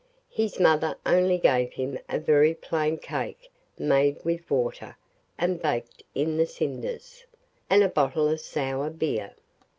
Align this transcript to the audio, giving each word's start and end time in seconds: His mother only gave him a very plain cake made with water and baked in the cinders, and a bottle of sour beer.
His 0.31 0.59
mother 0.59 0.97
only 1.05 1.37
gave 1.37 1.73
him 1.73 1.99
a 2.09 2.17
very 2.17 2.55
plain 2.55 2.97
cake 2.97 3.51
made 3.77 4.17
with 4.25 4.49
water 4.49 4.97
and 5.37 5.61
baked 5.61 6.01
in 6.15 6.37
the 6.37 6.47
cinders, 6.47 7.23
and 7.69 7.83
a 7.83 7.87
bottle 7.87 8.27
of 8.27 8.39
sour 8.41 8.89
beer. 8.89 9.35